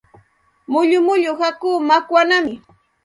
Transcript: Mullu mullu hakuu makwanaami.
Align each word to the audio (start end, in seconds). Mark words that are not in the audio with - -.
Mullu 0.71 0.97
mullu 1.07 1.31
hakuu 1.39 1.77
makwanaami. 1.87 2.53